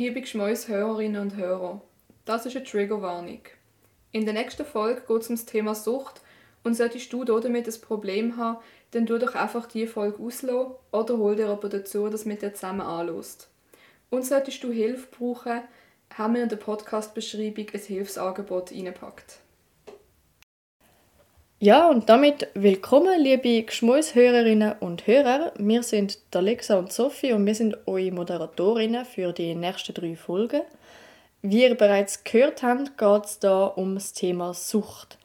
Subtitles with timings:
[0.00, 1.82] Liebe Geschmäus-Hörerinnen und Hörer,
[2.24, 3.42] das ist eine Triggerwarnung.
[4.12, 6.22] In der nächsten Folge geht es um das Thema Sucht
[6.64, 8.56] und solltest du damit ein Problem haben,
[8.92, 12.54] dann tu doch einfach die Folge auslassen oder hol dir aber dazu, dass mit dir
[12.54, 13.50] zusammen anlässt.
[14.08, 15.60] Und solltest du Hilfe brauchen,
[16.14, 19.40] haben wir in der Podcast-Beschreibung ein Hilfsangebot reingepackt.
[21.62, 25.52] Ja, und damit willkommen, liebe Geschmäushörerinnen und Hörer.
[25.58, 30.62] Wir sind Alexa und Sophie und wir sind eure Moderatorinnen für die nächsten drei Folgen.
[31.42, 35.18] Wie ihr bereits gehört habt, geht es da um das Thema Sucht.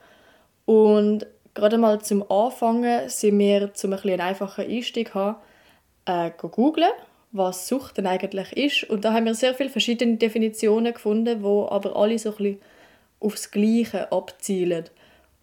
[0.66, 5.38] Und gerade mal zum Anfangen sind wir, um ein einen einfachen Einstieg zu haben,
[6.06, 6.92] äh, googeln,
[7.32, 8.90] was Sucht denn eigentlich ist.
[8.90, 12.62] Und da haben wir sehr viele verschiedene Definitionen gefunden, wo aber alle so ein bisschen
[13.22, 14.90] aufs Gleiche abzielen.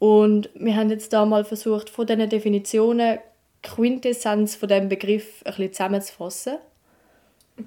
[0.02, 3.20] Und wir haben jetzt da mal versucht, von diesen Definitionen
[3.62, 6.58] Quintessenz von dem Begriff ein bisschen zusammenzufassen.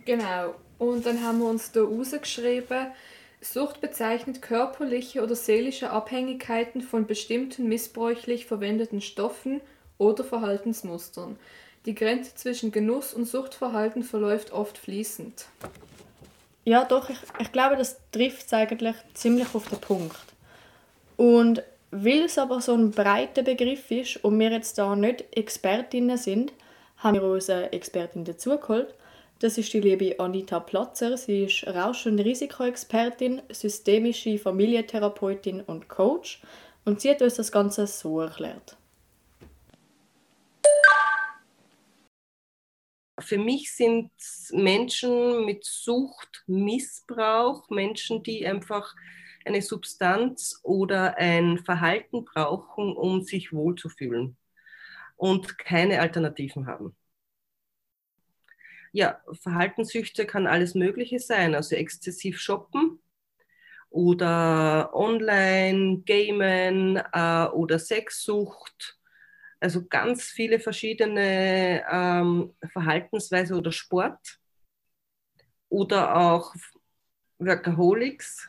[0.04, 0.54] Genau.
[0.78, 2.88] Und dann haben wir uns da rausgeschrieben,
[3.40, 9.62] Sucht bezeichnet körperliche oder seelische Abhängigkeiten von bestimmten missbräuchlich verwendeten Stoffen
[9.98, 11.38] oder Verhaltensmustern.
[11.86, 15.46] Die Grenze zwischen Genuss und Suchtverhalten verläuft oft fließend.
[16.66, 20.18] Ja, doch, ich, ich glaube, das trifft es eigentlich ziemlich auf den Punkt.
[21.16, 26.18] Und weil es aber so ein breiter Begriff ist und wir jetzt da nicht Expertinnen
[26.18, 26.54] sind,
[26.98, 28.94] haben wir uns eine Expertin dazugeholt.
[29.40, 31.18] Das ist die liebe Anita Platzer.
[31.18, 36.42] Sie ist Rausch- und Risikoexpertin, systemische Familientherapeutin und Coach.
[36.86, 38.78] Und sie hat uns das Ganze so erklärt.
[43.20, 44.12] Für mich sind
[44.52, 48.94] Menschen mit Suchtmissbrauch Menschen, die einfach
[49.46, 54.38] eine Substanz oder ein Verhalten brauchen, um sich wohlzufühlen
[55.16, 56.96] und keine Alternativen haben.
[58.92, 63.00] Ja, Verhaltenssüchte kann alles Mögliche sein, also exzessiv shoppen
[63.90, 68.98] oder online, gamen äh, oder Sexsucht.
[69.60, 74.40] Also ganz viele verschiedene ähm, Verhaltensweise oder Sport
[75.70, 76.54] oder auch
[77.38, 78.48] Workaholics,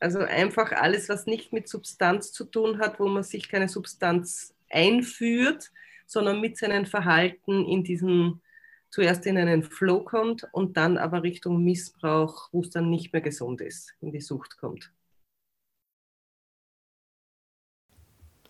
[0.00, 4.54] also einfach alles, was nicht mit Substanz zu tun hat, wo man sich keine Substanz
[4.70, 5.70] einführt,
[6.06, 8.42] sondern mit seinem Verhalten in diesen,
[8.90, 13.22] zuerst in einen Flow kommt und dann aber Richtung Missbrauch, wo es dann nicht mehr
[13.22, 14.92] gesund ist, in die Sucht kommt.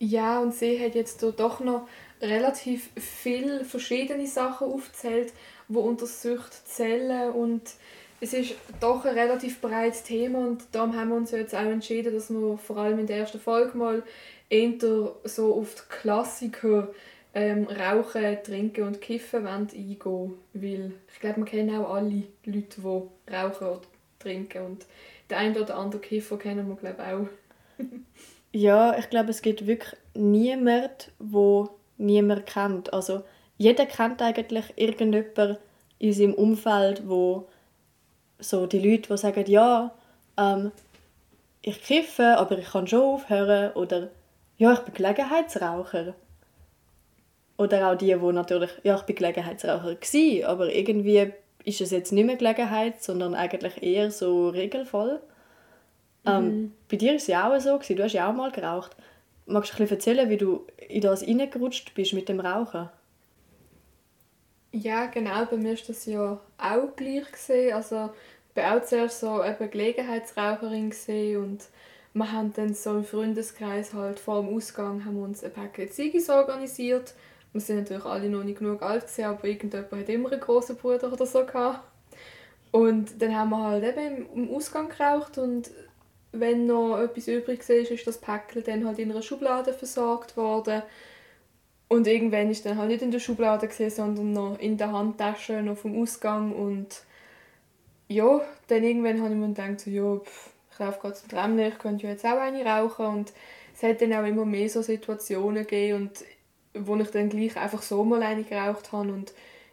[0.01, 1.89] Ja, und sie hat jetzt doch noch
[2.21, 5.33] relativ viele verschiedene Sachen aufzählt,
[5.67, 7.63] wo unter Sucht zählen und
[8.21, 12.15] es ist doch ein relativ breites Thema und darum haben wir uns jetzt auch entschieden,
[12.15, 14.03] dass wir vor allem in der ersten Folge mal
[14.51, 14.73] eher
[15.25, 16.89] so auf die Klassiker
[17.35, 23.33] ähm, Rauchen, Trinken und Kiffen eingehen weil ich glaube, wir kennen auch alle Leute, die
[23.33, 23.83] rauchen oder
[24.19, 24.87] trinken und
[25.31, 27.85] der eine oder andere Kiffer kennen wir glaube auch.
[28.53, 31.69] ja, ich glaube, es gibt wirklich niemanden, wo
[31.99, 32.93] niemand kennt.
[32.93, 33.23] Also
[33.59, 35.59] jeder kennt eigentlich irgendjemanden
[35.99, 37.49] in seinem Umfeld, wo
[38.39, 39.93] so die Leute, die sagen, ja,
[40.37, 40.73] ähm,
[41.63, 44.09] ich kiffe, aber ich kann schon aufhören oder
[44.59, 46.15] ja, ich bin Gelegenheitsraucher.
[47.57, 51.33] Oder auch die, die natürlich, ja, ich bin Gelegenheitsraucher gewesen, aber irgendwie
[51.65, 55.21] ist es jetzt nicht mehr Gelegenheit, sondern eigentlich eher so Regelfall.
[56.25, 56.49] Ähm, mhm.
[56.49, 57.97] Ähm, bei dir war es ja auch so, gewesen.
[57.97, 58.97] du hast ja auch mal geraucht.
[59.47, 62.89] Magst du ein erzählen, wie du in das reingerutscht bist mit dem Rauchen?
[64.81, 67.25] Ja, genau, bei mir war das ja auch gleich.
[67.33, 67.75] Gewesen.
[67.75, 68.11] Also,
[68.51, 70.93] ich war auch zuerst so eben Gelegenheitsraucherin
[71.37, 71.65] und
[72.15, 75.93] wir haben dann so im Freundeskreis halt vor dem Ausgang haben wir uns ein Paket
[75.95, 77.15] Ziggis organisiert.
[77.53, 80.77] Wir sind natürlich alle noch nicht genug alt gewesen, aber irgendjemand hat immer einen grossen
[80.77, 81.81] Bruder oder so gehabt.
[82.71, 85.71] Und dann haben wir halt eben im Ausgang geraucht und
[86.31, 90.83] wenn noch etwas übrig war, ist das Päckchen dann halt in einer Schublade versorgt worden.
[91.89, 95.63] Und irgendwann ist dann halt nicht in der Schublade gesehen, sondern noch in der Handtasche
[95.63, 96.53] noch vom Ausgang.
[96.53, 97.03] Und
[98.09, 101.69] ja, dann irgendwann habe ich mir gedacht, so, ja, pff, ich laufe gerade zum Tramler,
[101.69, 103.07] ich könnte ja jetzt auch eine rauchen.
[103.07, 103.33] Und
[103.75, 106.11] es hat dann auch immer mehr so Situationen gegeben
[106.75, 109.11] und wo ich dann gleich einfach so mal eine geraucht habe.
[109.11, 109.33] Und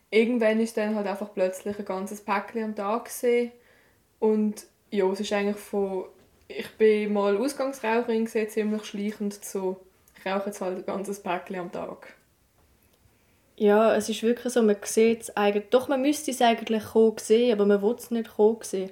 [0.09, 3.51] irgendwann ist dann halt einfach plötzlich ein ganzes Päckchen am Tag gesehen.
[4.19, 6.05] Und ja, es ist eigentlich von
[6.47, 9.77] ich bin mal Ausgangsraucherin gesehen, ziemlich schleichend zu
[10.25, 12.13] ich rauche jetzt halt ein ganzes Päckchen am Tag.
[13.57, 17.17] Ja, es ist wirklich so, man sieht es eigentlich, doch man müsste es eigentlich kommen
[17.19, 18.89] sehen, aber man will es nicht kommen sehen.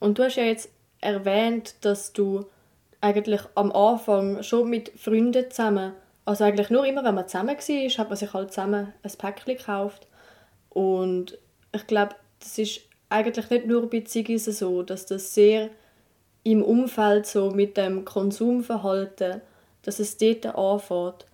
[0.00, 0.68] Und du hast ja jetzt
[1.00, 2.46] erwähnt, dass du
[3.00, 5.92] eigentlich am Anfang schon mit Freunden zusammen,
[6.24, 9.56] also eigentlich nur immer, wenn man zusammen war, hat man sich halt zusammen ein Päckchen
[9.56, 10.08] gekauft.
[10.68, 11.38] Und
[11.72, 15.70] ich glaube, das ist eigentlich nicht nur bei Ziggis so, dass das sehr
[16.42, 19.42] im Umfeld so mit dem Konsumverhalten,
[19.82, 21.26] dass es dort anfängt.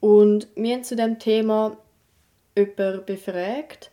[0.00, 1.76] Und wir haben zu dem Thema
[2.56, 3.90] jemanden befragt,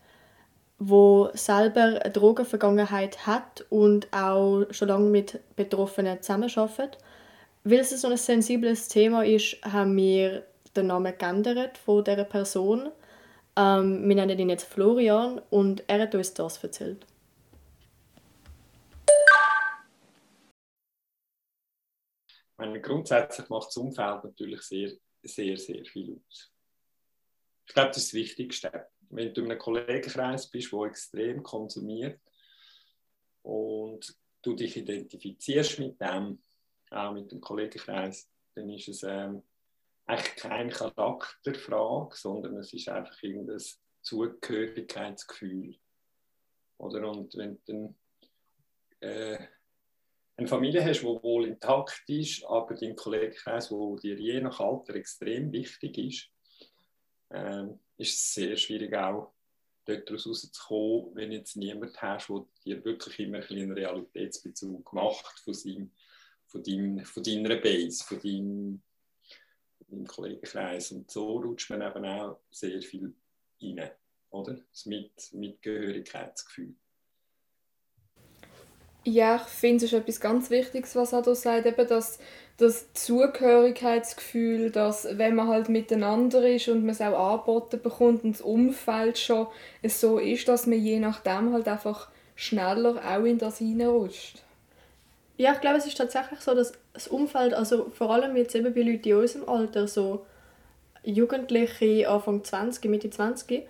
[0.79, 6.97] wo selber eine Drogenvergangenheit hat und auch schon lange mit Betroffenen zusammenarbeitet.
[7.63, 10.43] Weil es so ein sensibles Thema ist, haben wir
[10.75, 12.89] den Namen geändert von dieser Person.
[13.55, 17.05] Ähm, wir nennen ihn jetzt Florian und er hat uns das erzählt.
[22.61, 24.91] Meine, grundsätzlich macht das Umfeld natürlich sehr,
[25.23, 26.51] sehr, sehr viel aus.
[27.67, 28.87] Ich glaube, das ist das Wichtigste.
[29.09, 32.21] Wenn du in einem Kollegenkreis bist, der extrem konsumiert
[33.41, 36.41] und du dich identifizierst mit dem,
[36.91, 39.43] auch mit dem Kollegenkreis, dann ist es ähm,
[40.05, 43.61] eigentlich keine Charakterfrage, sondern es ist einfach irgendein
[44.01, 45.77] Zugehörigkeitsgefühl.
[46.77, 47.09] Oder?
[47.09, 47.95] Und wenn du dann
[48.99, 49.47] äh,
[50.41, 54.95] eine Familie hast, die wohl intakt ist, aber dein Kollegenkreis, der dir je nach Alter
[54.95, 56.29] extrem wichtig ist,
[57.29, 59.31] ähm, ist es sehr schwierig auch,
[59.85, 65.53] dort rauszukommen, wenn jetzt niemand hast, der dir wirklich immer ein einen Realitätsbezug macht von,
[65.53, 65.91] seinem,
[66.47, 68.81] von, deinem, von deiner Base, von deinem,
[69.77, 70.91] von deinem Kollegenkreis.
[70.91, 73.13] Und so rutscht man eben auch sehr viel
[73.61, 73.91] rein,
[74.31, 74.59] oder?
[74.71, 76.75] Das Mit Mitgehörigkeitsgefühl.
[79.03, 82.19] Ja, ich finde, es ist etwas ganz Wichtiges, was er da sagt, eben das,
[82.57, 88.33] das Zugehörigkeitsgefühl, dass wenn man halt miteinander ist und man es auch angeboten bekommt und
[88.33, 89.47] das Umfeld schon
[89.83, 94.43] so ist, dass man je nachdem halt einfach schneller auch in das hineinrutscht.
[95.37, 98.71] Ja, ich glaube, es ist tatsächlich so, dass das Umfeld, also vor allem jetzt eben
[98.71, 100.23] bei Leuten in unserem Alter, so
[101.03, 103.63] Jugendliche, Anfang 20, Mitte 20,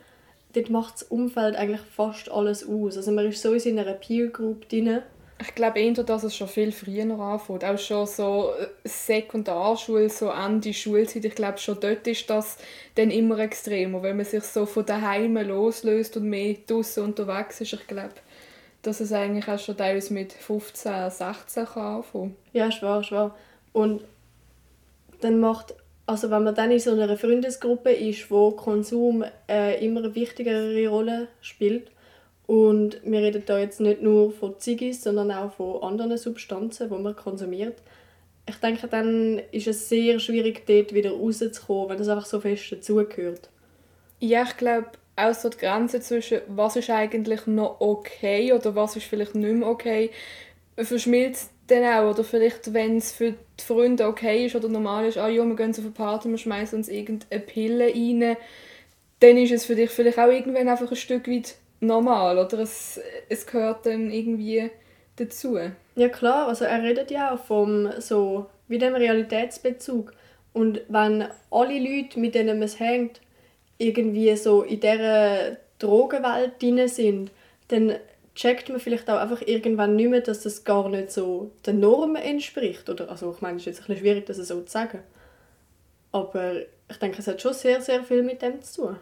[0.54, 2.98] dort macht das Umfeld eigentlich fast alles aus.
[2.98, 5.02] Also man ist so in einer Peer Group drin
[5.42, 7.64] ich glaube eher, dass es schon viel früher anfängt.
[7.64, 11.26] Auch schon so äh, Sekundarschule, so Ende Schulzeit.
[11.26, 12.58] Ich glaube, schon dort ist das
[12.96, 17.74] dann immer extremer, wenn man sich so von daheim loslöst und mehr draußen unterwegs ist.
[17.74, 18.14] Ich glaube,
[18.82, 22.36] dass es eigentlich auch schon teilweise mit 15, 16 kann anfangen.
[22.54, 23.36] Ja, schwer, schwer.
[23.74, 24.04] Und
[25.22, 25.74] dann macht,
[26.06, 30.88] also wenn man dann in so einer Freundesgruppe ist, wo Konsum äh, immer eine wichtigere
[30.88, 31.92] Rolle spielt,
[32.52, 36.98] und wir reden da jetzt nicht nur von Ziggis, sondern auch von anderen Substanzen, die
[36.98, 37.78] man konsumiert.
[38.46, 42.70] Ich denke, dann ist es sehr schwierig, dort wieder rauszukommen, wenn es einfach so fest
[42.70, 43.50] dazugehört.
[44.20, 48.98] Ja, ich glaube, auch so die Grenze zwischen was ist eigentlich noch okay oder was
[48.98, 50.10] ist vielleicht nicht mehr okay,
[50.76, 52.12] verschmilzt dann auch.
[52.12, 55.56] Oder vielleicht, wenn es für die Freunde okay ist oder normal ist, ah ja, wir
[55.56, 58.36] gehen auf eine Party, wir schmeißen uns irgendeine Pille rein,
[59.22, 63.00] dann ist es für dich vielleicht auch irgendwann einfach ein Stück weit normal oder es,
[63.28, 64.72] es gehört dann irgendwie
[65.18, 65.60] dazu.
[65.96, 70.14] Ja klar, also er redet ja auch vom so wie dem Realitätsbezug
[70.54, 73.20] und wenn alle Leute, mit denen man es hängt,
[73.78, 77.32] irgendwie so in dieser Drogenwelt drin sind,
[77.70, 77.96] dann
[78.36, 82.22] checkt man vielleicht auch einfach irgendwann nicht mehr, dass das gar nicht so den Normen
[82.22, 82.90] entspricht.
[82.90, 85.00] Oder, also ich meine, es ist jetzt ein bisschen schwierig, das so zu sagen.
[86.12, 88.98] Aber ich denke, es hat schon sehr, sehr viel mit dem zu tun.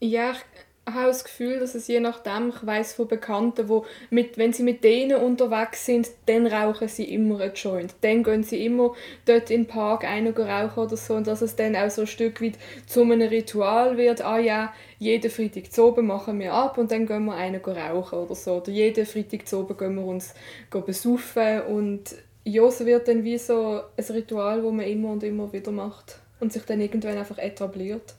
[0.00, 0.38] Ja, ich,
[0.86, 4.62] habe das Gefühl, dass es je nachdem, ich weiß von Bekannten, wo mit, wenn sie
[4.62, 7.94] mit denen unterwegs sind, dann rauchen sie immer einen Joint.
[8.02, 11.74] Dann gehen sie immer dort den Park einen rauchen oder so und dass es dann
[11.74, 14.22] auch so ein Stück weit zu einem Ritual wird.
[14.22, 18.18] Ah ja, jeden Freitag zu oben machen wir ab und dann gehen wir einen rauchen
[18.18, 18.56] oder so.
[18.56, 20.34] Oder jeden Freitag zu oben gehen wir uns
[20.70, 22.14] besaufen und
[22.44, 26.18] ja, es wird dann wie so ein Ritual, das man immer und immer wieder macht
[26.40, 28.14] und sich dann irgendwann einfach etabliert.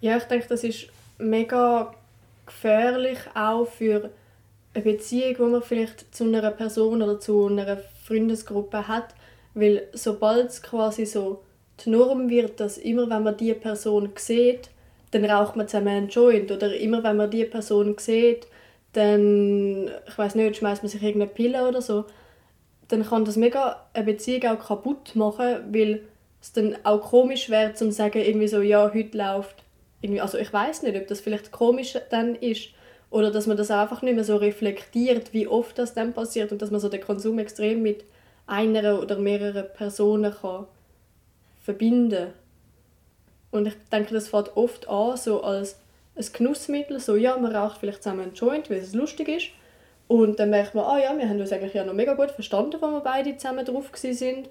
[0.00, 0.88] Ja, ich denke, das ist
[1.18, 1.94] mega
[2.50, 4.10] gefährlich auch für
[4.74, 9.14] eine Beziehung, die man vielleicht zu einer Person oder zu einer Freundesgruppe hat,
[9.54, 11.42] weil sobald es quasi so
[11.84, 14.70] die Norm wird, dass immer wenn man die Person sieht,
[15.10, 16.52] dann raucht man zusammen einen Joint.
[16.52, 18.46] Oder immer wenn man die Person sieht,
[18.92, 22.04] dann, ich weiß nicht, schmeißt man sich irgendeine Pille oder so,
[22.88, 26.02] dann kann das mega eine Beziehung auch kaputt machen, weil
[26.40, 29.62] es dann auch komisch wäre, zu sagen, irgendwie so, ja, heute läuft
[30.00, 32.70] irgendwie, also ich weiß nicht, ob das vielleicht komisch dann ist
[33.10, 36.62] oder dass man das einfach nicht mehr so reflektiert, wie oft das dann passiert und
[36.62, 38.04] dass man so den Konsum extrem mit
[38.46, 40.66] einer oder mehreren Personen kann
[41.60, 42.32] verbinden.
[43.50, 45.78] Und ich denke, das fängt oft an so als
[46.16, 49.48] ein Genussmittel, so ja, man raucht vielleicht zusammen einen Joint, weil es lustig ist.
[50.08, 52.82] Und dann merkt man, ah ja, wir haben uns eigentlich ja noch mega gut verstanden,
[52.82, 54.48] als wir beide zusammen drauf sind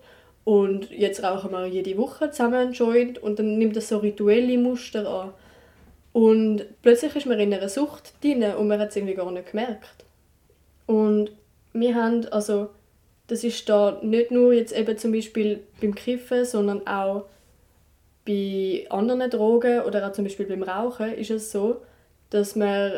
[0.49, 4.57] und jetzt rauchen wir jede Woche zusammen einen Joint und dann nimmt das so rituelle
[4.57, 5.33] Muster an.
[6.11, 9.51] Und plötzlich ist man in einer Sucht drin und man hat es irgendwie gar nicht
[9.51, 10.05] gemerkt.
[10.87, 11.29] Und
[11.73, 12.71] wir haben, also
[13.27, 17.25] das ist da nicht nur jetzt eben zum Beispiel beim Kiffen, sondern auch
[18.25, 21.83] bei anderen Drogen oder auch zum Beispiel beim Rauchen ist es so,
[22.31, 22.93] dass man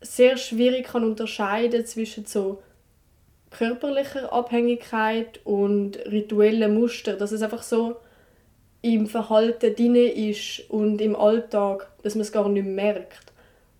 [0.00, 2.60] sehr schwierig kann unterscheiden zwischen so
[3.56, 7.96] körperlicher Abhängigkeit und rituellen Muster, dass es einfach so
[8.82, 13.32] im Verhalten drin ist und im Alltag, dass man es gar nicht merkt.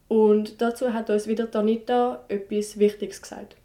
[0.09, 3.57] Und dazu hat uns wieder Tanita etwas Wichtiges gesagt.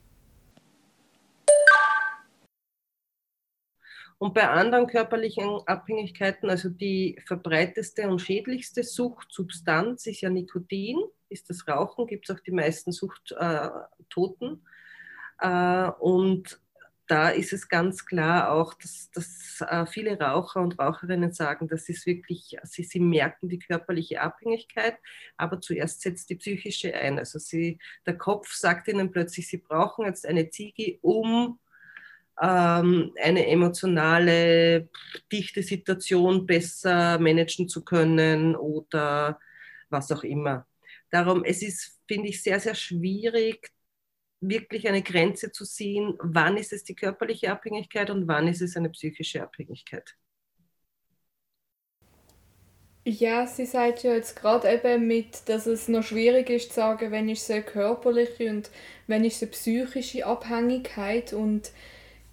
[4.17, 10.99] Und bei anderen körperlichen Abhängigkeiten, also die verbreiteste und schädlichste Suchtsubstanz ist ja Nikotin,
[11.29, 14.51] ist das Rauchen, gibt es auch die meisten Suchttoten.
[14.51, 14.57] Äh,
[15.48, 16.62] und
[17.12, 21.89] da ist es ganz klar auch, dass, dass äh, viele Raucher und Raucherinnen sagen, das
[21.89, 24.95] ist wirklich, sie, sie merken die körperliche Abhängigkeit,
[25.36, 27.19] aber zuerst setzt die psychische ein.
[27.19, 31.60] Also sie, der Kopf sagt ihnen plötzlich, sie brauchen jetzt eine Ziege, um
[32.41, 34.88] ähm, eine emotionale,
[35.29, 39.38] dichte Situation besser managen zu können oder
[39.89, 40.65] was auch immer.
[41.10, 43.74] Darum, es ist, finde ich, sehr, sehr schwierig,
[44.41, 48.77] wirklich eine Grenze zu ziehen, wann ist es die körperliche Abhängigkeit und wann ist es
[48.77, 50.17] eine psychische Abhängigkeit.
[53.03, 57.12] Ja, sie sagt ja jetzt gerade eben mit, dass es noch schwierig ist zu sagen,
[57.12, 58.69] wenn ist es eine körperliche und
[59.07, 61.71] wenn ist es eine psychische Abhängigkeit und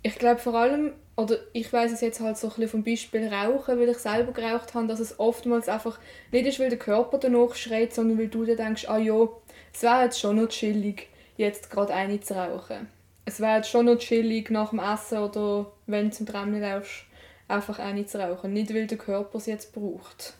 [0.02, 3.28] ich glaube vor allem, oder ich weiß es jetzt halt so ein bisschen vom Beispiel
[3.28, 6.00] Rauchen, weil ich selber geraucht habe, dass es oftmals einfach
[6.32, 9.28] nicht ist, weil der Körper danach schreit, sondern weil du dir denkst, ah ja,
[9.74, 12.88] es wäre jetzt schon noch chillig, jetzt gerade eine zu rauchen.
[13.24, 17.04] Es wäre schon noch chillig nach dem Essen oder wenn du zum Trammen laufst,
[17.46, 18.52] einfach eine zu rauchen.
[18.52, 20.34] Nicht, weil der Körper es jetzt braucht.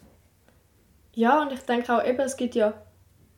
[1.14, 2.75] Ja, und ich denke auch eben, es gibt ja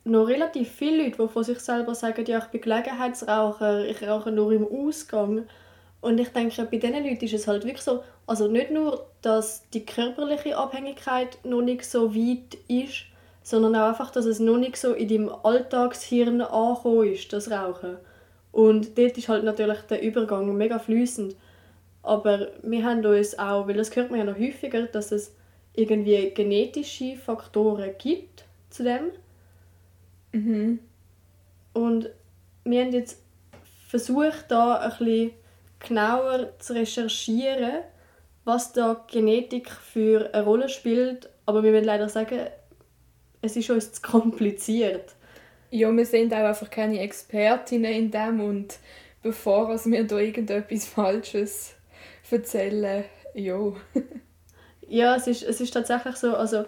[0.04, 4.32] noch relativ viele Leute, die von sich selber sagen, ja, ich bin Gelegenheitsraucher, ich rauche
[4.32, 5.46] nur im Ausgang.
[6.00, 9.68] Und ich denke, bei diesen Leuten ist es halt wirklich so, also nicht nur, dass
[9.70, 13.04] die körperliche Abhängigkeit noch nicht so weit ist,
[13.50, 17.96] sondern auch einfach, dass es noch nicht so in deinem Alltagshirn angekommen ist, das Rauchen.
[18.52, 21.34] Und dort ist halt natürlich der Übergang mega fließend.
[22.02, 25.34] Aber wir haben uns auch, weil das hört man ja noch häufiger, dass es
[25.74, 29.10] irgendwie genetische Faktoren gibt zu dem.
[30.32, 30.78] Mhm.
[31.72, 32.08] Und
[32.64, 33.20] wir haben jetzt
[33.88, 35.32] versucht, da ein bisschen
[35.80, 37.82] genauer zu recherchieren,
[38.44, 41.28] was da Genetik für eine Rolle spielt.
[41.46, 42.46] Aber wir müssen leider sagen,
[43.42, 45.14] es ist uns zu kompliziert.
[45.70, 48.78] Ja, wir sind auch einfach keine Expertinnen in dem und
[49.22, 51.74] bevor wir da irgendetwas Falsches
[52.30, 53.04] erzählen,
[53.34, 53.72] ja.
[54.88, 56.64] ja, es ist, es ist tatsächlich so, also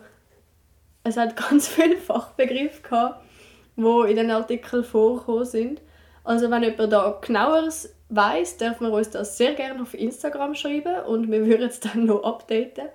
[1.05, 3.25] es hat ganz viele Fachbegriffe gehabt,
[3.77, 5.81] die in den Artikeln vorgekommen sind.
[6.25, 11.05] Also wenn jemand da genaueres weiß, darf man uns das sehr gerne auf Instagram schreiben
[11.07, 12.89] und wir würden es dann noch updaten.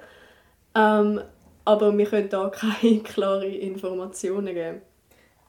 [0.75, 1.21] Ähm,
[1.67, 2.49] aber wir können da
[2.81, 4.81] keine klaren Informationen geben.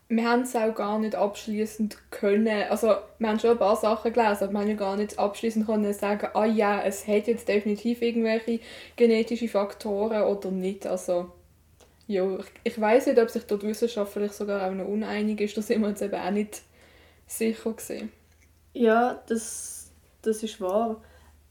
[0.09, 2.65] Wir haben es auch gar nicht abschließend können.
[2.71, 5.67] Also wir haben schon ein paar Sachen gelesen, aber wir haben ja gar nicht abschließend
[5.67, 8.61] können sagen, ah ja, es hat jetzt definitiv irgendwelche
[8.97, 10.87] genetische Faktoren oder nicht.
[10.87, 11.31] Also
[12.09, 15.57] ja, ich, ich weiß nicht, ob sich dort Wissenschaft vielleicht sogar auch noch uneinig ist.
[15.57, 16.63] Da sind wir uns eben auch nicht
[17.27, 18.11] sicher gewesen.
[18.73, 21.01] Ja, das, das ist wahr.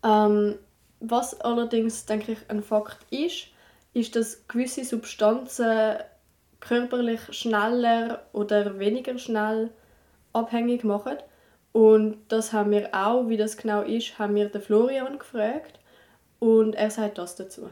[0.04, 0.56] Ähm,
[1.00, 3.50] was allerdings, denke ich, ein Fakt ist,
[3.98, 5.98] ist, dass gewisse Substanzen
[6.60, 9.72] körperlich schneller oder weniger schnell
[10.34, 11.18] abhängig machen.
[11.72, 15.80] Und das haben wir auch, wie das genau ist, haben wir den Florian gefragt.
[16.40, 17.70] Und er sagt das dazu.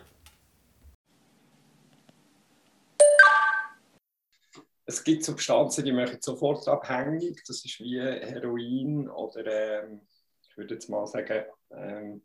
[4.86, 7.44] es gibt Substanzen, die machen sofort abhängig.
[7.48, 10.02] Das ist wie Heroin oder ähm,
[10.48, 12.24] ich würde jetzt mal sagen ähm,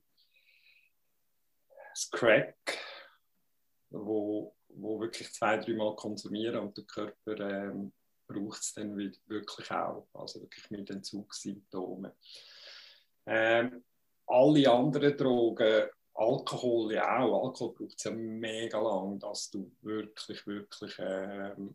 [2.12, 2.78] Crack,
[3.90, 7.92] wo, wo wirklich zwei, dreimal konsumieren und der Körper ähm,
[8.26, 12.12] braucht es dann wirklich auch, also wirklich mit Entzugssymptomen.
[13.26, 13.84] Ähm,
[14.26, 20.46] alle anderen Drogen, Alkohol ja auch, Alkohol braucht es ja mega lang, dass du wirklich,
[20.46, 21.74] wirklich ähm,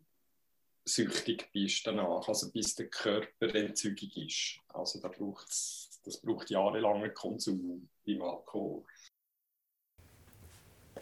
[0.85, 4.59] süchtig bist danach, also bis der Körper entzügig ist.
[4.73, 8.83] Also da braucht's, das braucht jahrelangen Konsum beim Alkohol.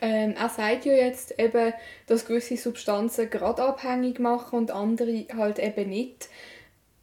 [0.01, 1.73] Ähm, er sagt ja jetzt eben,
[2.07, 6.29] dass gewisse Substanzen gerade abhängig machen und andere halt eben nicht.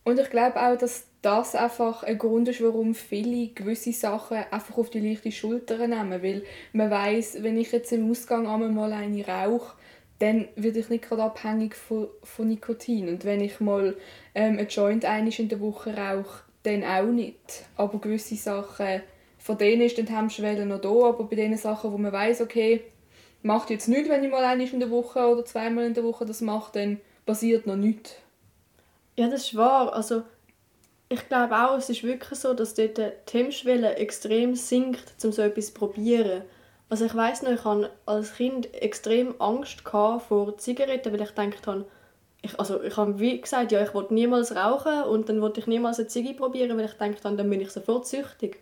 [0.04, 4.78] Und ich glaube auch, dass das einfach ein Grund ist, warum viele gewisse Sachen einfach
[4.78, 6.22] auf die leichte Schulter nehmen.
[6.22, 6.42] Weil
[6.72, 9.76] man weiß, wenn ich jetzt im Ausgang einmal eine rauche,
[10.18, 13.08] dann werde ich nicht gerade abhängig von, von Nikotin.
[13.08, 13.96] Und wenn ich mal
[14.34, 17.64] ähm, ein Joint einmal in der Woche rauche, dann auch nicht.
[17.76, 19.02] Aber gewisse Sachen,
[19.40, 22.42] von denen ist dann die Hemmschwelle noch da, aber bei den Sachen, wo man weiß,
[22.42, 22.82] okay,
[23.42, 26.26] macht jetzt nichts, wenn ich mal einmal in der Woche oder zweimal in der Woche
[26.26, 28.14] das mache, dann passiert noch nichts.
[29.16, 29.94] Ja, das ist wahr.
[29.94, 30.22] Also,
[31.08, 35.42] ich glaube auch, es ist wirklich so, dass dort die Hemmschwelle extrem sinkt, um so
[35.42, 36.42] etwas zu probieren.
[36.90, 41.66] Also ich weiß noch, ich hatte als Kind extrem Angst vor Zigaretten, weil ich gedacht
[41.66, 41.86] habe,
[42.42, 45.66] ich, also ich habe wie gesagt, ja, ich wollte niemals rauchen und dann wollte ich
[45.66, 48.60] niemals eine Ziege probieren, weil ich gedacht habe, dann bin ich sofort süchtig.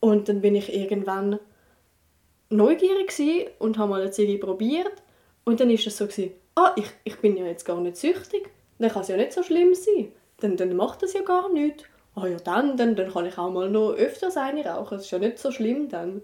[0.00, 1.38] Und dann bin ich irgendwann
[2.48, 3.12] neugierig
[3.58, 5.02] und habe mal eine Ziege probiert
[5.44, 8.50] und dann ist es so gewesen, ah, ich, ich bin ja jetzt gar nicht süchtig,
[8.78, 10.08] dann kann es ja nicht so schlimm sein,
[10.40, 11.84] dann, dann macht das ja gar nichts.
[12.16, 15.10] Ah ja, dann, dann, dann kann ich auch mal noch öfters eine rauchen, das ist
[15.12, 16.22] ja nicht so schlimm dann.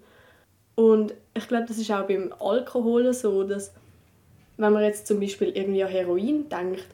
[0.75, 3.73] Und ich glaube, das ist auch beim Alkohol so, dass
[4.56, 6.87] wenn man jetzt zum Beispiel irgendwie an Heroin denkt,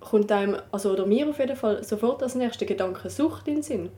[0.00, 3.62] kommt einem, also oder mir auf jeden Fall, sofort als nächster Gedanke Sucht in den
[3.62, 3.90] Sinn.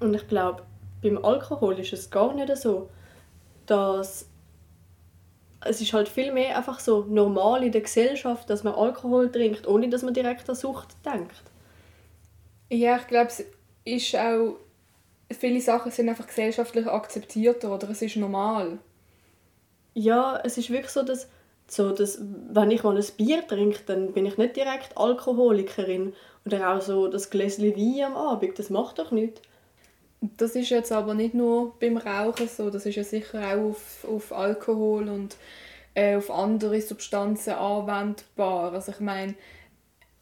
[0.00, 0.62] Und ich glaube,
[1.08, 2.88] beim Alkohol ist es gar nicht so,
[3.66, 4.28] dass
[5.60, 9.66] es ist halt viel mehr einfach so normal in der Gesellschaft, dass man Alkohol trinkt,
[9.66, 11.42] ohne dass man direkt an Sucht denkt.
[12.68, 13.44] Ja, ich glaube, es
[13.84, 14.56] ist auch
[15.34, 18.78] viele Sachen sind einfach gesellschaftlich akzeptierter oder es ist normal.
[19.94, 21.28] Ja, es ist wirklich so, dass,
[21.66, 26.12] so, dass wenn ich mal ein Bier trinke, dann bin ich nicht direkt Alkoholikerin.
[26.44, 29.40] Oder auch so das Gläschen Wein am Abend, das macht doch nichts.
[30.36, 34.06] Das ist jetzt aber nicht nur beim Rauchen so, das ist ja sicher auch auf,
[34.08, 35.36] auf Alkohol und
[35.94, 38.72] äh, auf andere Substanzen anwendbar.
[38.72, 39.34] Also ich meine,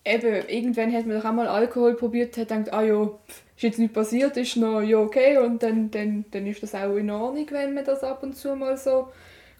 [0.04, 3.10] eben, irgendwann hat man doch auch mal Alkohol probiert, hat gedacht, ah ja,
[3.56, 6.96] ist jetzt nicht passiert, ist noch ja okay und dann, dann, dann ist das auch
[6.96, 9.08] in Ordnung, wenn man das ab und zu mal so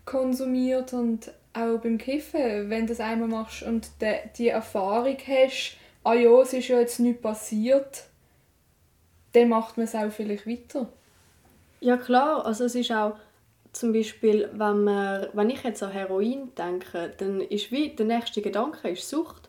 [0.05, 5.77] konsumiert und auch beim Kiffen, wenn du das einmal machst und de, die Erfahrung hast,
[6.03, 8.05] ah ja, es ist ja jetzt nichts passiert,
[9.35, 10.89] dann macht man es auch vielleicht weiter.
[11.81, 13.17] Ja klar, also es ist auch
[13.73, 18.41] zum Beispiel, wenn, man, wenn ich jetzt an Heroin denke, dann ist wie der nächste
[18.41, 19.49] Gedanke ist Sucht.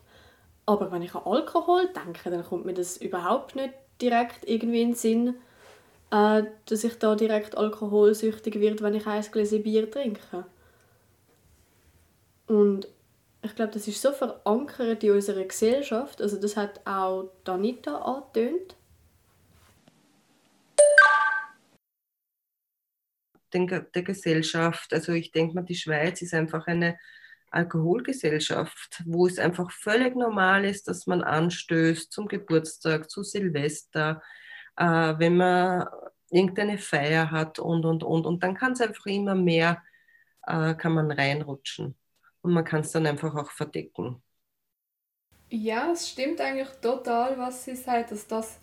[0.66, 3.72] Aber wenn ich an Alkohol denke, dann kommt mir das überhaupt nicht
[4.02, 5.34] direkt irgendwie in den Sinn,
[6.10, 10.44] äh, dass ich da direkt alkoholsüchtig werde, wenn ich ein Gläschen Bier trinke.
[12.48, 12.88] Und
[13.42, 16.20] ich glaube, das ist so verankert in unserer Gesellschaft.
[16.20, 18.74] Also das hat auch Danita angetönt.
[23.52, 24.92] Der Gesellschaft.
[24.92, 26.98] Also ich denke mal, die Schweiz ist einfach eine
[27.50, 34.22] Alkoholgesellschaft, wo es einfach völlig normal ist, dass man anstößt zum Geburtstag, zu Silvester,
[34.76, 35.86] äh, wenn man
[36.30, 38.26] irgendeine Feier hat und, und, und.
[38.26, 39.82] Und dann kann es einfach immer mehr,
[40.46, 41.96] äh, kann man reinrutschen.
[42.42, 44.22] Und man kann es dann einfach auch verdecken.
[45.48, 48.58] Ja, es stimmt eigentlich total, was sie sagt, dass das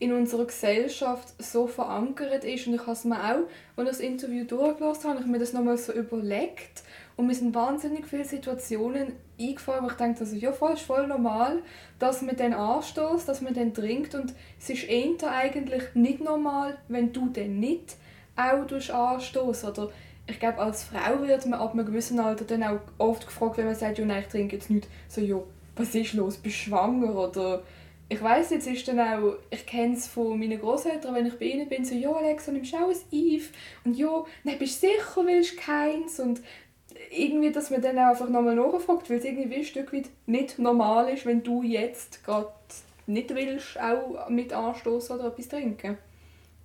[0.00, 2.66] in unserer Gesellschaft so verankert ist.
[2.66, 5.52] Und ich habe es mir auch, als ich das Interview durchgelassen habe, ich mir das
[5.52, 6.82] nochmal so überlegt.
[7.16, 11.06] Und mir sind wahnsinnig viele Situationen eingefallen, wo ich denke, also, ja, voll, ist voll
[11.08, 11.62] normal,
[11.98, 14.14] dass man dann anstößt, dass man dann trinkt.
[14.14, 17.96] Und es ist eigentlich nicht normal, wenn du dann nicht
[18.36, 19.90] auch anstoßen Oder
[20.28, 23.66] ich glaube, als Frau wird man ab einem gewissen Alter dann auch oft gefragt, wenn
[23.66, 24.86] man sagt, ja, nein, ich trinke jetzt nicht.
[25.08, 25.40] So, ja,
[25.74, 27.16] was ist los, bist du schwanger?
[27.16, 27.62] Oder
[28.08, 31.46] ich weiß jetzt ist dann auch, ich kenne es von meinen Großeltern, wenn ich bei
[31.46, 33.48] ihnen bin, so, ja Alexa, nimmst du auch ein Eve?
[33.84, 36.18] Und ja, nein, bist du sicher, willst keins?
[36.18, 36.40] Und
[37.10, 40.58] irgendwie, dass man dann auch einfach nochmal nachfragt, weil es irgendwie ein Stück weit nicht
[40.58, 42.52] normal ist, wenn du jetzt gerade
[43.06, 45.98] nicht willst, auch mit anstoßen oder etwas trinken.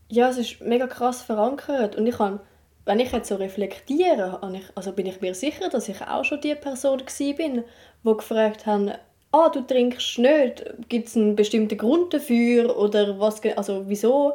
[0.10, 2.40] Ja, es ist mega krass verankert und ich kann,
[2.86, 4.42] wenn ich jetzt so reflektiere,
[4.76, 7.64] also bin ich mir sicher, dass ich auch schon die Person war, bin,
[8.04, 8.92] die gefragt haben,
[9.34, 14.34] ah, du trinkst nicht, gibt es einen bestimmten Grund dafür oder was, also wieso?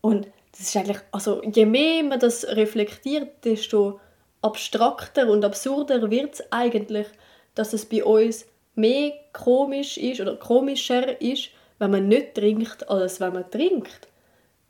[0.00, 4.00] Und das ist eigentlich, also je mehr man das reflektiert, desto
[4.42, 7.08] abstrakter und absurder wird es eigentlich,
[7.54, 13.20] dass es bei uns mehr komisch ist oder komischer ist, wenn man nicht trinkt, als
[13.20, 14.08] wenn man trinkt.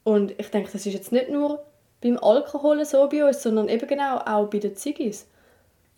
[0.05, 1.63] Und ich denke, das ist jetzt nicht nur
[2.01, 5.27] beim Alkohol so bei uns, sondern eben genau auch bei den Ziggis.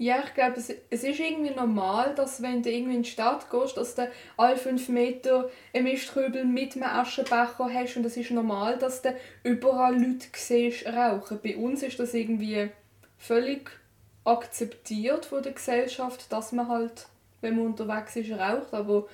[0.00, 3.50] Ja, ich glaube, es, es ist irgendwie normal, dass wenn du irgendwie in die Stadt
[3.50, 8.30] gehst, dass du alle fünf Meter einen Mistkübel mit einem Aschenbecher hast und es ist
[8.30, 11.40] normal, dass du überall Leute siehst rauchen.
[11.42, 12.70] Bei uns ist das irgendwie
[13.18, 13.70] völlig
[14.24, 17.06] akzeptiert von der Gesellschaft, dass man halt,
[17.40, 18.72] wenn man unterwegs ist, raucht.
[18.72, 19.08] Aber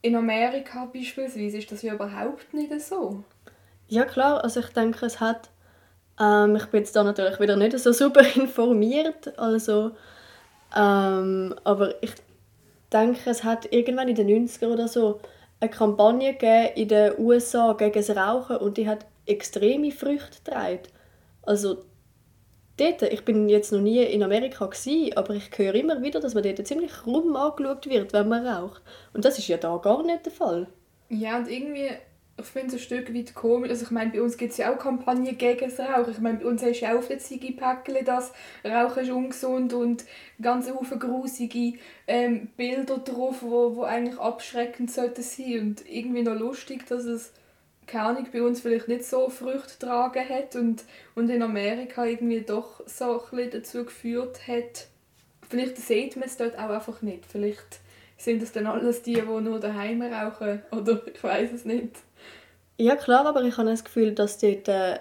[0.00, 3.24] in Amerika beispielsweise ist das ja überhaupt nicht so.
[3.88, 5.50] Ja klar, also ich denke, es hat
[6.20, 9.92] ähm, ich bin jetzt da natürlich wieder nicht so super informiert, also,
[10.76, 12.12] ähm, aber ich
[12.92, 15.20] denke, es hat irgendwann in den 90er oder so
[15.60, 20.82] eine Kampagne gegeben in den USA gegen das Rauchen und die hat extreme Früchte getragen.
[21.42, 21.84] Also
[22.76, 26.34] dort, ich bin jetzt noch nie in Amerika gewesen, aber ich höre immer wieder, dass
[26.34, 28.82] man dort ziemlich rum angeschaut wird, wenn man raucht.
[29.12, 30.68] Und das ist ja da gar nicht der Fall.
[31.08, 31.90] Ja, und irgendwie,
[32.38, 33.70] ich finde es ein Stück weit komisch.
[33.70, 36.12] Also ich meine, bei uns gibt es ja auch Kampagnen gegen das Rauchen.
[36.12, 38.32] Ich meine, bei uns hast du ja auch auf den Ziggy-Päckchen, dass
[38.64, 40.04] Rauchen ist ungesund und
[40.40, 45.60] ganz viele grusige ähm, Bilder drauf, wo, wo eigentlich abschreckend sollten sein.
[45.60, 47.32] Und irgendwie noch lustig, dass es
[47.88, 52.42] keine Ahnung, bei uns vielleicht nicht so Früchte tragen hat und, und in Amerika irgendwie
[52.42, 54.88] doch so ein dazu geführt hat,
[55.48, 57.24] vielleicht sieht man es dort auch einfach nicht.
[57.26, 57.80] Vielleicht
[58.18, 61.96] sind es dann alles die, die nur daheim rauchen oder ich weiß es nicht.
[62.80, 64.94] Ja klar, aber ich habe das Gefühl, dass dort äh,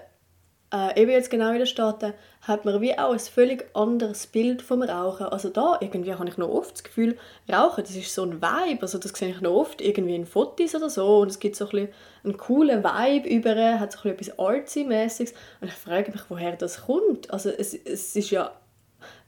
[0.74, 4.64] äh, eben jetzt genau in den Staaten hat man wie auch ein völlig anderes Bild
[4.64, 5.28] vom Rauchen.
[5.28, 8.82] Also da irgendwie habe ich noch oft das Gefühl, Rauchen, das ist so ein Vibe,
[8.82, 11.66] also das sehe ich noch oft irgendwie in Fotos oder so und es gibt so
[11.66, 11.90] ein bisschen
[12.24, 16.56] einen coolen Vibe über, hat so ein bisschen etwas artsy-mäßiges und ich frage mich, woher
[16.56, 17.30] das kommt.
[17.30, 18.54] Also es, es ist ja,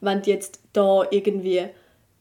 [0.02, 1.68] wenn du jetzt da irgendwie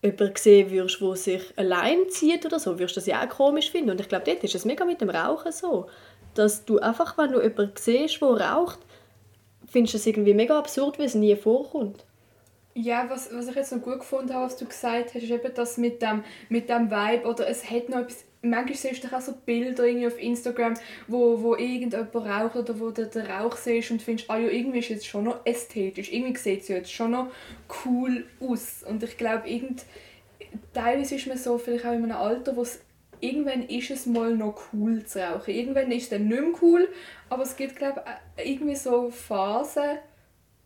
[0.02, 3.70] jemanden sehen würdest, der sich allein zieht oder so, würdest du das ja auch komisch
[3.70, 3.90] finden.
[3.90, 5.88] Und ich glaube, dort ist es mega mit dem Rauchen so,
[6.34, 8.78] dass du einfach, wenn du jemanden siehst, der raucht,
[9.66, 12.04] findest du es irgendwie mega absurd, weil es nie vorkommt.
[12.74, 15.54] Ja, was, was ich jetzt noch gut gefunden habe, was du gesagt hast, ist eben
[15.54, 19.20] das mit dem, mit dem Vibe oder es hat noch etwas manchmal siehst du auch
[19.20, 20.74] so Bilder irgendwie auf Instagram,
[21.06, 24.78] wo, wo irgendjemand raucht oder wo du den Rauch siehst und findest, ah ja, irgendwie
[24.78, 27.28] ist es jetzt schon noch ästhetisch, irgendwie sieht es ja jetzt schon noch
[27.84, 28.84] cool aus.
[28.88, 29.84] Und ich glaube, irgend,
[30.72, 32.80] teilweise ist man so vielleicht auch in einem Alter, wo es
[33.20, 35.54] irgendwann ist es mal noch cool zu rauchen.
[35.54, 36.88] Irgendwann ist es dann nicht mehr cool,
[37.28, 38.02] aber es gibt, glaube
[38.36, 39.98] ich, irgendwie so Phasen,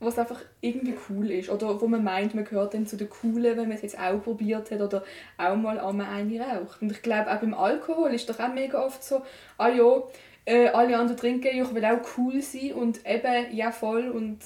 [0.00, 1.50] was einfach irgendwie cool ist.
[1.50, 4.22] Oder wo man meint, man gehört dann zu den Coolen, wenn man es jetzt auch
[4.22, 5.04] probiert hat oder
[5.38, 6.82] auch mal einmal eine raucht.
[6.82, 9.22] Und ich glaube, auch beim Alkohol ist doch auch mega oft so,
[9.58, 10.02] ah ja,
[10.44, 14.38] äh, alle anderen trinken, ich will auch cool sein und eben, ja voll und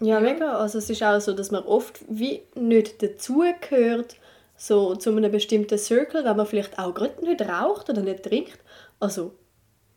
[0.00, 0.56] ja, ja, mega.
[0.58, 4.16] Also es ist auch so, dass man oft wie nicht dazugehört,
[4.58, 8.58] so zu einem bestimmten Circle, wenn man vielleicht auch gerade nicht raucht oder nicht trinkt.
[9.00, 9.32] Also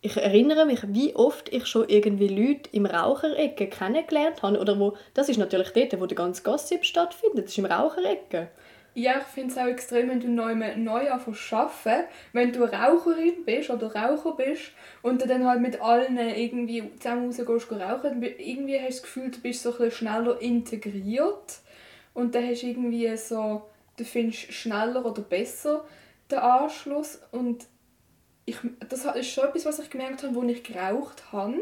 [0.01, 4.59] ich erinnere mich, wie oft ich schon irgendwie Leute im Raucherecke kennengelernt habe.
[4.59, 7.45] Oder wo, das ist natürlich dort, wo der ganze Gossip stattfindet.
[7.45, 8.49] Das ist im Raucherecke.
[8.93, 13.69] Ja, ich finde es auch extrem, wenn du neu, neu arbeiten wenn du Raucherin bist
[13.69, 18.87] oder Raucher bist und du dann halt mit allen irgendwie zusammen rausgehst rauchen, irgendwie hast
[18.87, 21.59] du das Gefühl, du bist so ein bisschen schneller integriert
[22.13, 23.61] und dann hast du irgendwie so,
[24.01, 25.85] du findest schneller oder besser
[26.29, 27.65] den Anschluss und
[28.45, 28.57] ich,
[28.89, 31.59] das ist schon etwas, was ich gemerkt habe, als ich geraucht habe.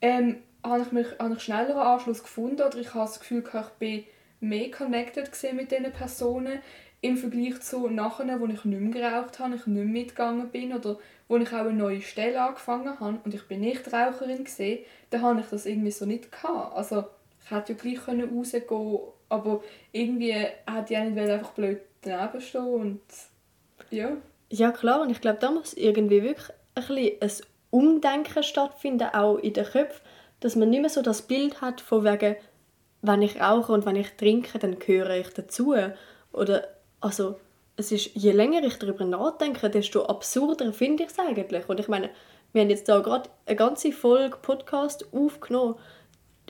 [0.00, 3.44] Ähm, habe ich, mich, habe ich schneller einen Anschluss gefunden oder ich habe das Gefühl,
[3.44, 4.04] ich bin
[4.40, 6.60] mehr connected mit diesen Personen
[7.00, 10.72] im Vergleich zu nachher, wo ich nicht mehr geraucht habe, ich nicht mehr mitgegangen bin
[10.72, 14.84] oder wo ich auch eine neue Stelle angefangen habe und ich bin nicht Raucherin gesehen,
[15.10, 16.74] dann habe ich das irgendwie so nicht gehabt.
[16.74, 17.04] Also
[17.44, 22.66] ich hätte ja gleich rausgehen können, aber irgendwie ich auch nicht einfach blöd daneben stehen
[22.66, 23.00] und
[23.90, 24.16] ja.
[24.50, 25.02] Ja, klar.
[25.02, 27.30] Und ich glaube, da muss irgendwie wirklich ein, ein
[27.70, 30.02] Umdenken stattfinden, auch in den Köpfen,
[30.40, 32.36] dass man nicht mehr so das Bild hat, von wegen,
[33.02, 35.74] wenn ich rauche und wenn ich trinke, dann gehöre ich dazu.
[36.32, 36.68] Oder,
[37.00, 37.36] also,
[37.76, 41.68] es ist, je länger ich darüber nachdenke, desto absurder finde ich es eigentlich.
[41.68, 42.10] Und ich meine,
[42.52, 45.74] wir haben jetzt da gerade eine ganze Folge Podcast aufgenommen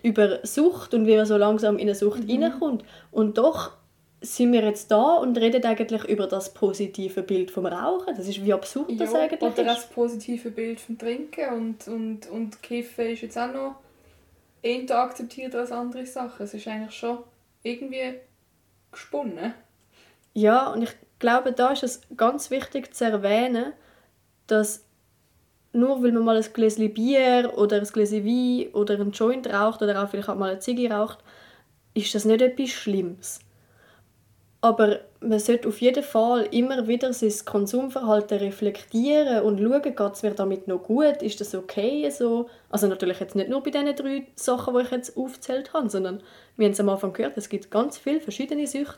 [0.05, 2.43] über Sucht und wie man so langsam in eine Sucht mhm.
[2.43, 2.85] reinkommt.
[3.11, 3.73] Und doch
[4.21, 8.15] sind wir jetzt da und reden eigentlich über das positive Bild vom Rauchen.
[8.15, 12.29] Das ist wie absurd das ja, eigentlich oder das positive Bild vom Trinken und, und,
[12.29, 13.77] und Kiffen ist jetzt auch noch
[14.63, 16.45] eher akzeptiert als andere Sachen.
[16.45, 17.19] Es ist eigentlich schon
[17.63, 18.21] irgendwie
[18.93, 19.55] gesponnen.
[20.35, 23.73] Ja, und ich glaube, da ist es ganz wichtig zu erwähnen,
[24.47, 24.84] dass
[25.75, 29.83] nur weil man mal ein Gläschen Bier oder ein Gläschen Wein oder einen Joint raucht
[29.83, 31.19] oder auch vielleicht mal eine Ziege raucht,
[31.95, 33.41] ist das nicht etwas Schlimmes.
[34.61, 40.23] Aber man sollte auf jeden Fall immer wieder sein Konsumverhalten reflektieren und schauen, geht es
[40.23, 42.49] mir damit noch gut, ist das okay so.
[42.71, 46.23] Also natürlich jetzt nicht nur bei diesen drei Sachen, die ich jetzt aufgezählt habe, sondern
[46.57, 48.97] wir haben es am Anfang gehört, es gibt ganz viele verschiedene Süchte.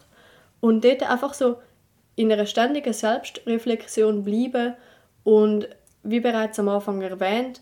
[0.61, 1.57] Und dort einfach so
[2.15, 4.75] in einer ständigen Selbstreflexion bleiben
[5.25, 5.69] und
[6.07, 7.61] wie bereits am Anfang erwähnt,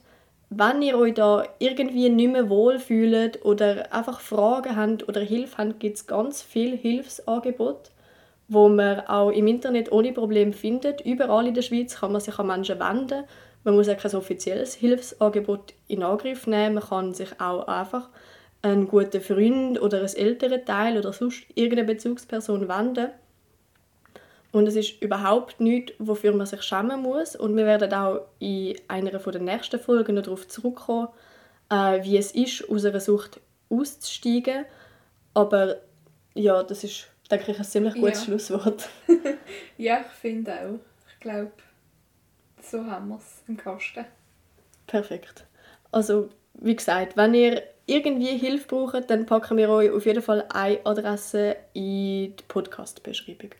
[0.50, 5.80] wenn ihr euch da irgendwie nicht mehr wohlfühlt oder einfach Fragen habt oder Hilfe habt,
[5.80, 7.90] gibt es ganz viele Hilfsangebote
[8.48, 11.00] wo man auch im Internet ohne Problem findet.
[11.00, 13.24] Überall in der Schweiz kann man sich an Menschen wenden.
[13.64, 16.74] Man muss auch kein offizielles Hilfsangebot in Angriff nehmen.
[16.74, 18.10] Man kann sich auch einfach
[18.62, 23.10] einen guten Freund oder ein älteren Teil oder sonst irgendeine Bezugsperson wenden.
[24.54, 27.34] Und es ist überhaupt nichts, wofür man sich schämen muss.
[27.34, 31.08] Und wir werden auch in einer der nächsten Folgen noch darauf zurückkommen,
[31.70, 34.64] äh, wie es ist, aus einer Sucht auszusteigen.
[35.34, 35.78] Aber
[36.34, 38.24] ja, das ist, denke ich, ein ziemlich gutes Ja.
[38.26, 38.88] Schlusswort.
[39.76, 40.78] Ja, ich finde auch.
[41.12, 41.50] Ich glaube,
[42.62, 44.04] so haben wir es im Kasten.
[44.86, 45.46] Perfekt.
[45.90, 46.28] Also,
[46.60, 50.78] wie gesagt, wenn ihr irgendwie Hilfe braucht, dann packen wir euch auf jeden Fall eine
[50.86, 53.50] Adresse in die Podcast-Beschreibung.